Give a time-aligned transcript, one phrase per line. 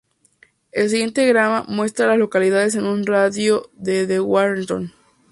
[0.71, 4.91] El siguiente diagrama muestra a las localidades en un radio de de Warrenton.